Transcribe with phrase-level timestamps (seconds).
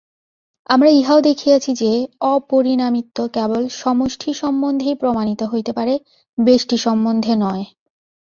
[0.69, 1.91] আমরা ইহাও দেখিয়াছি যে,
[2.29, 5.93] অপরিণামিত্ব কেবল সমষ্টি-সম্বন্ধেই প্রমাণিত হইতে পারে,
[6.37, 7.63] ব্যষ্টি-সম্বন্ধে নয়।